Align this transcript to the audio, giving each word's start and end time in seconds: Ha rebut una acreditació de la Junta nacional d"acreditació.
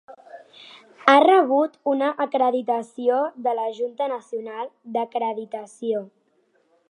Ha 1.11 1.17
rebut 1.23 1.75
una 1.91 2.07
acreditació 2.25 3.19
de 3.49 3.55
la 3.61 3.69
Junta 3.81 4.09
nacional 4.17 4.67
d"acreditació. 4.97 6.05